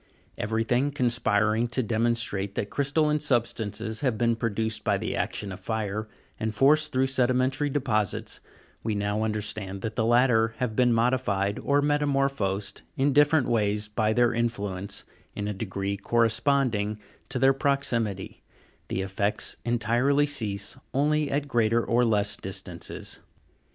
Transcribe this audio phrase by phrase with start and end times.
[0.35, 6.07] Everything conspiring to demonstrate that crystalline substances have been produced by the action of fire,
[6.39, 8.41] and forced through sedimentary deposits,
[8.81, 14.11] we now understand that the latter have been modified, or metamorphosed in different ways by
[14.11, 15.03] their influence,
[15.35, 16.97] in a degree corresponding
[17.29, 18.41] to their proxi mity:
[18.87, 23.19] the effects entirely cease only at greater or less distances.